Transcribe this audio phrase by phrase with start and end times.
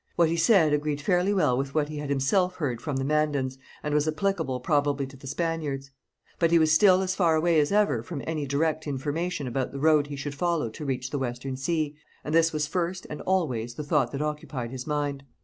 [0.15, 3.59] What he said agreed fairly well with what he had himself heard from the Mandans,
[3.83, 5.91] and was applicable probably to the Spaniards.
[6.39, 9.79] But he was still as far away as ever from any direct information about the
[9.79, 11.93] road he should follow to reach the Western Sea,
[12.23, 15.23] and this was first and always the thought that occupied his mind.